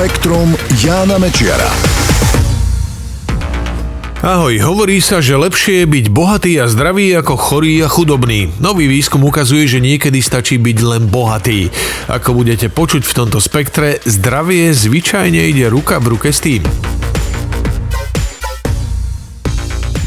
Spektrum 0.00 0.56
Jána 0.80 1.20
Mečiara. 1.20 1.68
Ahoj, 4.24 4.56
hovorí 4.64 4.96
sa, 4.96 5.20
že 5.20 5.36
lepšie 5.36 5.84
je 5.84 5.86
byť 5.92 6.06
bohatý 6.08 6.56
a 6.56 6.72
zdravý 6.72 7.12
ako 7.20 7.36
chorý 7.36 7.84
a 7.84 7.88
chudobný. 7.92 8.48
Nový 8.64 8.88
výskum 8.88 9.20
ukazuje, 9.28 9.68
že 9.68 9.84
niekedy 9.84 10.24
stačí 10.24 10.56
byť 10.56 10.78
len 10.88 11.04
bohatý. 11.04 11.68
Ako 12.08 12.32
budete 12.32 12.72
počuť 12.72 13.04
v 13.04 13.12
tomto 13.12 13.44
spektre, 13.44 14.00
zdravie 14.08 14.72
zvyčajne 14.72 15.36
ide 15.36 15.68
ruka 15.68 16.00
v 16.00 16.16
ruke 16.16 16.32
s 16.32 16.40
tým. 16.40 16.64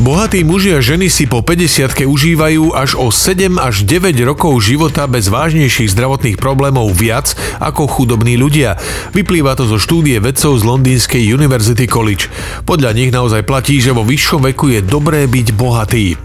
Bohatí 0.04 0.43
muži 0.43 0.75
a 0.75 0.83
ženy 0.83 1.07
si 1.07 1.23
po 1.31 1.39
50 1.39 2.03
užívajú 2.03 2.75
až 2.75 2.99
o 2.99 3.07
7 3.07 3.55
až 3.55 3.88
9 3.88 4.11
rokov 4.27 4.59
života 4.59 5.07
bez 5.07 5.31
vážnejších 5.31 5.95
zdravotných 5.95 6.35
problémov 6.35 6.91
viac 6.91 7.31
ako 7.63 7.88
chudobní 7.88 8.35
ľudia. 8.35 8.75
Vyplýva 9.16 9.55
to 9.55 9.63
zo 9.63 9.79
štúdie 9.79 10.20
vedcov 10.20 10.59
z 10.59 10.67
Londýnskej 10.67 11.23
University 11.23 11.88
College. 11.88 12.27
Podľa 12.67 12.91
nich 12.99 13.16
naozaj 13.16 13.48
platí, 13.48 13.79
že 13.79 13.95
vo 13.95 14.03
vyššom 14.03 14.43
veku 14.52 14.76
je 14.76 14.84
dobré 14.84 15.23
byť 15.23 15.48
bohatý. 15.55 16.20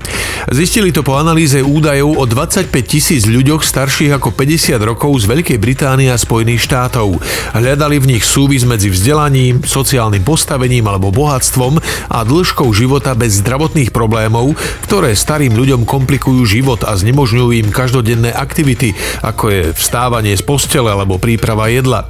Zistili 0.46 0.94
to 0.94 1.02
po 1.02 1.18
analýze 1.18 1.58
údajov 1.58 2.14
o 2.14 2.24
25 2.24 2.70
tisíc 2.86 3.26
ľuďoch 3.26 3.66
starších 3.66 4.14
ako 4.14 4.30
50 4.30 4.78
rokov 4.86 5.26
z 5.26 5.34
Veľkej 5.34 5.58
Británie 5.58 6.06
a 6.06 6.14
Spojených 6.14 6.62
štátov. 6.62 7.18
Hľadali 7.58 7.98
v 7.98 8.14
nich 8.14 8.22
súvis 8.22 8.62
medzi 8.62 8.86
vzdelaním, 8.86 9.66
sociálnym 9.66 10.22
postavením 10.22 10.86
alebo 10.86 11.10
bohatstvom 11.10 11.82
a 12.14 12.18
dĺžkou 12.22 12.70
života 12.70 13.18
bez 13.18 13.42
zdravotných 13.42 13.90
problémov, 13.90 14.54
ktoré 14.86 15.18
starým 15.18 15.58
ľuďom 15.58 15.82
komplikujú 15.82 16.46
život 16.46 16.86
a 16.86 16.94
znemožňujú 16.94 17.58
im 17.58 17.68
každodenné 17.74 18.30
aktivity, 18.30 18.94
ako 19.26 19.44
je 19.50 19.62
vstávanie 19.74 20.38
z 20.38 20.46
postele 20.46 20.94
alebo 20.94 21.18
príprava 21.18 21.66
jedla. 21.66 22.06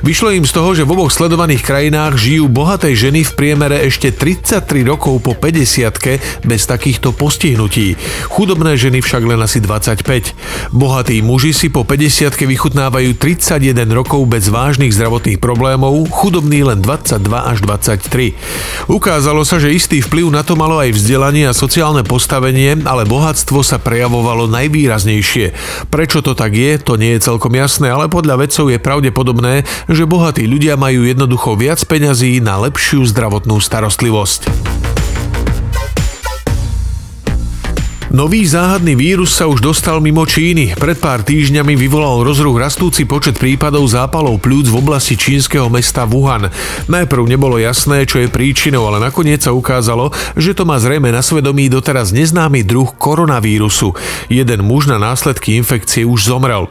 Vyšlo 0.00 0.32
im 0.32 0.48
z 0.48 0.52
toho, 0.52 0.72
že 0.72 0.84
v 0.88 0.96
oboch 0.96 1.12
sledovaných 1.12 1.60
krajinách 1.60 2.16
žijú 2.16 2.48
bohaté 2.48 2.96
ženy 2.96 3.20
v 3.20 3.32
priemere 3.36 3.84
ešte 3.84 4.12
33 4.12 4.80
rokov 4.84 5.20
po 5.20 5.36
50 5.36 6.44
bez 6.44 6.64
takýchto 6.64 7.12
postihnutí. 7.12 7.69
Chudobné 8.26 8.74
ženy 8.74 8.98
však 8.98 9.22
len 9.22 9.38
asi 9.38 9.62
25. 9.62 10.74
Bohatí 10.74 11.22
muži 11.22 11.54
si 11.54 11.70
po 11.70 11.86
50 11.86 12.34
vychutnávajú 12.34 13.14
31 13.14 13.86
rokov 13.94 14.26
bez 14.26 14.50
vážnych 14.50 14.90
zdravotných 14.90 15.38
problémov, 15.38 16.10
chudobní 16.10 16.66
len 16.66 16.82
22 16.82 17.22
až 17.30 17.62
23. 17.62 18.90
Ukázalo 18.90 19.46
sa, 19.46 19.62
že 19.62 19.70
istý 19.70 20.02
vplyv 20.02 20.34
na 20.34 20.42
to 20.42 20.58
malo 20.58 20.82
aj 20.82 20.90
vzdelanie 20.90 21.46
a 21.46 21.54
sociálne 21.54 22.02
postavenie, 22.02 22.74
ale 22.82 23.06
bohatstvo 23.06 23.62
sa 23.62 23.78
prejavovalo 23.78 24.50
najvýraznejšie. 24.50 25.54
Prečo 25.94 26.26
to 26.26 26.34
tak 26.34 26.58
je, 26.58 26.74
to 26.82 26.98
nie 26.98 27.14
je 27.14 27.24
celkom 27.24 27.54
jasné, 27.54 27.86
ale 27.92 28.10
podľa 28.10 28.42
vedcov 28.42 28.66
je 28.66 28.82
pravdepodobné, 28.82 29.62
že 29.86 30.10
bohatí 30.10 30.48
ľudia 30.50 30.74
majú 30.74 31.06
jednoducho 31.06 31.54
viac 31.54 31.78
peňazí 31.86 32.42
na 32.42 32.58
lepšiu 32.66 33.06
zdravotnú 33.06 33.62
starostlivosť. 33.62 34.69
Nový 38.10 38.42
záhadný 38.42 38.98
vírus 38.98 39.30
sa 39.30 39.46
už 39.46 39.62
dostal 39.62 40.02
mimo 40.02 40.26
Číny. 40.26 40.74
Pred 40.74 40.98
pár 40.98 41.22
týždňami 41.22 41.78
vyvolal 41.78 42.26
rozruch 42.26 42.58
rastúci 42.58 43.06
počet 43.06 43.38
prípadov 43.38 43.86
zápalov 43.86 44.42
pľúc 44.42 44.66
v 44.66 44.82
oblasti 44.82 45.14
čínskeho 45.14 45.70
mesta 45.70 46.10
Wuhan. 46.10 46.50
Najprv 46.90 47.30
nebolo 47.30 47.62
jasné, 47.62 48.02
čo 48.10 48.18
je 48.18 48.26
príčinou, 48.26 48.90
ale 48.90 48.98
nakoniec 48.98 49.46
sa 49.46 49.54
ukázalo, 49.54 50.10
že 50.34 50.58
to 50.58 50.66
má 50.66 50.82
zrejme 50.82 51.06
na 51.14 51.22
svedomí 51.22 51.70
doteraz 51.70 52.10
neznámy 52.10 52.66
druh 52.66 52.90
koronavírusu. 52.98 53.94
Jeden 54.26 54.66
muž 54.66 54.90
na 54.90 54.98
následky 54.98 55.54
infekcie 55.54 56.02
už 56.02 56.34
zomrel. 56.34 56.66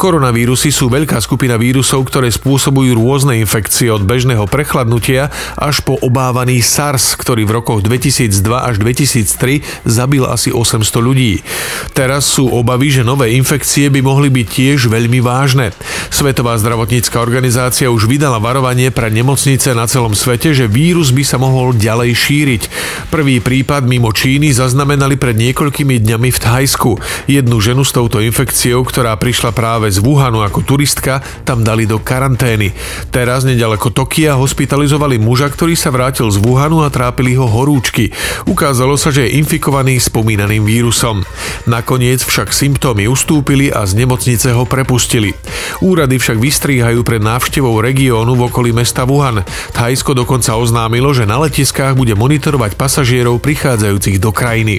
Koronavírusy 0.00 0.72
sú 0.72 0.88
veľká 0.88 1.20
skupina 1.20 1.60
vírusov, 1.60 2.08
ktoré 2.08 2.32
spôsobujú 2.32 2.96
rôzne 2.96 3.36
infekcie 3.36 3.92
od 3.92 4.00
bežného 4.00 4.48
prechladnutia 4.48 5.28
až 5.60 5.84
po 5.84 6.00
obávaný 6.00 6.64
SARS, 6.64 7.20
ktorý 7.20 7.44
v 7.44 7.60
rokoch 7.60 7.84
2002 7.84 8.32
až 8.48 8.80
2003 8.80 9.60
zabil 9.84 10.24
asi 10.24 10.56
800 10.56 11.04
ľudí. 11.04 11.44
Teraz 11.92 12.32
sú 12.32 12.48
obavy, 12.48 12.88
že 12.88 13.04
nové 13.04 13.36
infekcie 13.36 13.92
by 13.92 14.00
mohli 14.00 14.32
byť 14.32 14.46
tiež 14.48 14.88
veľmi 14.88 15.20
vážne. 15.20 15.76
Svetová 16.08 16.56
zdravotnícka 16.56 17.20
organizácia 17.20 17.92
už 17.92 18.08
vydala 18.08 18.40
varovanie 18.40 18.88
pre 18.88 19.12
nemocnice 19.12 19.76
na 19.76 19.84
celom 19.84 20.16
svete, 20.16 20.56
že 20.56 20.64
vírus 20.64 21.12
by 21.12 21.28
sa 21.28 21.36
mohol 21.36 21.76
ďalej 21.76 22.16
šíriť. 22.16 22.62
Prvý 23.12 23.44
prípad 23.44 23.84
mimo 23.84 24.16
Číny 24.16 24.48
zaznamenali 24.56 25.20
pred 25.20 25.36
niekoľkými 25.36 26.00
dňami 26.00 26.28
v 26.32 26.38
Thajsku. 26.40 26.96
Jednu 27.28 27.60
ženu 27.60 27.84
s 27.84 27.92
touto 27.92 28.24
infekciou, 28.24 28.80
ktorá 28.88 29.12
prišla 29.20 29.52
práve 29.52 29.89
z 29.90 29.98
Wuhanu 30.00 30.46
ako 30.46 30.62
turistka 30.62 31.20
tam 31.42 31.66
dali 31.66 31.84
do 31.84 31.98
karantény. 31.98 32.70
Teraz 33.10 33.42
nedaleko 33.42 33.90
Tokia 33.90 34.38
hospitalizovali 34.38 35.18
muža, 35.18 35.50
ktorý 35.50 35.74
sa 35.74 35.90
vrátil 35.90 36.30
z 36.30 36.38
Wuhanu 36.38 36.86
a 36.86 36.88
trápili 36.88 37.34
ho 37.34 37.44
horúčky. 37.44 38.14
Ukázalo 38.46 38.94
sa, 38.94 39.10
že 39.10 39.26
je 39.26 39.36
infikovaný 39.42 39.98
spomínaným 39.98 40.62
vírusom. 40.62 41.26
Nakoniec 41.66 42.22
však 42.22 42.54
symptómy 42.54 43.10
ustúpili 43.10 43.68
a 43.74 43.82
z 43.84 43.98
nemocnice 43.98 44.54
ho 44.54 44.62
prepustili. 44.64 45.34
Úrady 45.82 46.22
však 46.22 46.38
vystríhajú 46.38 47.02
pred 47.02 47.20
návštevou 47.20 47.82
regiónu 47.82 48.38
v 48.38 48.46
okolí 48.46 48.70
mesta 48.70 49.02
Wuhan. 49.02 49.42
Thajsko 49.74 50.14
dokonca 50.14 50.54
oznámilo, 50.54 51.10
že 51.10 51.26
na 51.26 51.42
letiskách 51.42 51.98
bude 51.98 52.14
monitorovať 52.14 52.78
pasažierov 52.78 53.42
prichádzajúcich 53.42 54.22
do 54.22 54.30
krajiny. 54.30 54.78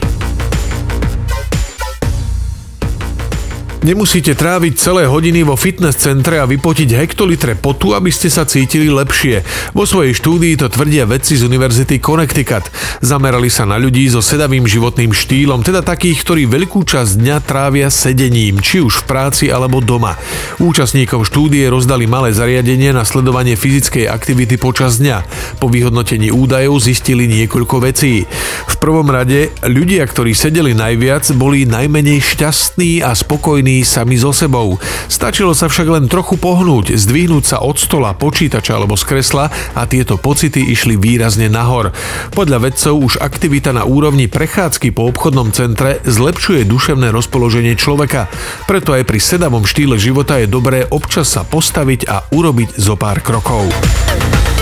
Nemusíte 3.81 4.37
tráviť 4.37 4.77
celé 4.77 5.09
hodiny 5.09 5.41
vo 5.41 5.57
fitness 5.57 5.97
centre 5.97 6.37
a 6.37 6.45
vypotiť 6.45 7.01
hektolitre 7.01 7.57
potu, 7.57 7.97
aby 7.97 8.13
ste 8.13 8.29
sa 8.29 8.45
cítili 8.45 8.93
lepšie. 8.93 9.41
Vo 9.73 9.89
svojej 9.89 10.13
štúdii 10.13 10.53
to 10.53 10.69
tvrdia 10.69 11.09
vedci 11.09 11.33
z 11.33 11.49
Univerzity 11.49 11.97
Connecticut. 11.97 12.69
Zamerali 13.01 13.49
sa 13.49 13.65
na 13.65 13.81
ľudí 13.81 14.05
so 14.05 14.21
sedavým 14.21 14.69
životným 14.69 15.09
štýlom, 15.09 15.65
teda 15.65 15.81
takých, 15.81 16.21
ktorí 16.21 16.45
veľkú 16.45 16.85
časť 16.85 17.25
dňa 17.25 17.37
trávia 17.41 17.89
sedením, 17.89 18.61
či 18.61 18.85
už 18.85 19.01
v 19.01 19.07
práci 19.09 19.49
alebo 19.49 19.81
doma. 19.81 20.13
Účastníkom 20.61 21.25
štúdie 21.25 21.65
rozdali 21.65 22.05
malé 22.05 22.37
zariadenie 22.37 22.93
na 22.93 23.01
sledovanie 23.01 23.57
fyzickej 23.57 24.05
aktivity 24.05 24.61
počas 24.61 25.01
dňa. 25.01 25.25
Po 25.57 25.73
vyhodnotení 25.73 26.29
údajov 26.29 26.85
zistili 26.85 27.25
niekoľko 27.25 27.81
vecí. 27.81 28.29
V 28.69 28.75
prvom 28.77 29.09
rade, 29.09 29.49
ľudia, 29.65 30.05
ktorí 30.05 30.37
sedeli 30.37 30.77
najviac, 30.77 31.25
boli 31.33 31.65
najmenej 31.65 32.21
šťastní 32.21 33.01
a 33.01 33.17
spokojní 33.17 33.70
spokojní 33.71 33.87
sami 33.87 34.19
so 34.19 34.35
sebou. 34.35 34.75
Stačilo 35.07 35.55
sa 35.55 35.71
však 35.71 35.87
len 35.87 36.05
trochu 36.11 36.35
pohnúť, 36.35 36.91
zdvihnúť 36.91 37.55
sa 37.55 37.57
od 37.63 37.79
stola, 37.79 38.11
počítača 38.11 38.75
alebo 38.75 38.99
z 38.99 39.07
kresla 39.07 39.47
a 39.71 39.87
tieto 39.87 40.19
pocity 40.19 40.59
išli 40.75 40.99
výrazne 40.99 41.47
nahor. 41.47 41.95
Podľa 42.35 42.67
vedcov 42.67 42.93
už 42.99 43.13
aktivita 43.23 43.71
na 43.71 43.87
úrovni 43.87 44.27
prechádzky 44.27 44.91
po 44.91 45.07
obchodnom 45.07 45.55
centre 45.55 46.03
zlepšuje 46.03 46.67
duševné 46.67 47.15
rozpoloženie 47.15 47.79
človeka. 47.79 48.27
Preto 48.67 48.91
aj 48.91 49.07
pri 49.07 49.19
sedavom 49.23 49.63
štýle 49.63 49.95
života 49.95 50.35
je 50.41 50.51
dobré 50.51 50.83
občas 50.91 51.31
sa 51.31 51.47
postaviť 51.47 52.11
a 52.11 52.27
urobiť 52.35 52.75
zo 52.75 52.99
pár 52.99 53.23
krokov. 53.23 53.71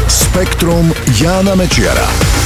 Spektrum 0.10 0.90
Jána 1.18 1.54
Mečiara. 1.58 2.39